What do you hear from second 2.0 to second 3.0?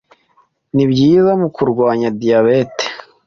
diyabete